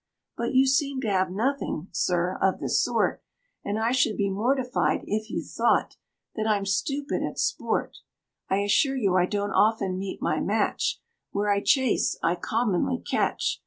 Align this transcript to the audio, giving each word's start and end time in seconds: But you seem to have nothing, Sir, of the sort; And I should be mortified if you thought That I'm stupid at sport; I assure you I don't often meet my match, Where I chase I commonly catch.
But 0.35 0.55
you 0.55 0.65
seem 0.65 0.99
to 1.01 1.11
have 1.11 1.29
nothing, 1.29 1.89
Sir, 1.91 2.35
of 2.41 2.59
the 2.59 2.69
sort; 2.69 3.21
And 3.63 3.77
I 3.77 3.91
should 3.91 4.17
be 4.17 4.31
mortified 4.31 5.01
if 5.05 5.29
you 5.29 5.43
thought 5.43 5.97
That 6.33 6.47
I'm 6.47 6.65
stupid 6.65 7.21
at 7.21 7.37
sport; 7.37 7.97
I 8.49 8.61
assure 8.61 8.97
you 8.97 9.15
I 9.15 9.27
don't 9.27 9.51
often 9.53 9.99
meet 9.99 10.19
my 10.19 10.39
match, 10.39 10.99
Where 11.29 11.51
I 11.51 11.61
chase 11.61 12.17
I 12.23 12.33
commonly 12.33 12.97
catch. 12.97 13.59